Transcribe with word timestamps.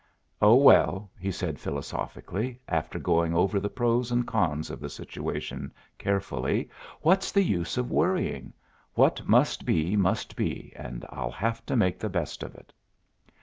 "Oh, 0.41 0.55
well," 0.55 1.11
he 1.19 1.29
said 1.31 1.59
philosophically, 1.59 2.59
after 2.67 2.97
going 2.97 3.35
over 3.35 3.59
the 3.59 3.69
pros 3.69 4.09
and 4.09 4.25
cons 4.25 4.71
of 4.71 4.79
the 4.79 4.89
situation 4.89 5.71
carefully, 5.99 6.71
"what's 7.01 7.31
the 7.31 7.43
use 7.43 7.77
of 7.77 7.91
worrying? 7.91 8.51
What 8.95 9.27
must 9.29 9.63
be 9.63 9.95
must 9.95 10.35
be, 10.35 10.73
and 10.75 11.05
I'll 11.09 11.29
have 11.29 11.63
to 11.67 11.75
make 11.75 11.99
the 11.99 12.09
best 12.09 12.41
of 12.41 12.55
it." 12.55 12.73